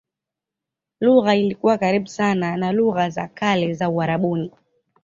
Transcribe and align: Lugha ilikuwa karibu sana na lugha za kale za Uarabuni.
Lugha 0.99 1.35
ilikuwa 1.35 1.77
karibu 1.77 2.07
sana 2.07 2.57
na 2.57 2.71
lugha 2.71 3.09
za 3.09 3.27
kale 3.27 3.73
za 3.73 3.89
Uarabuni. 3.89 4.51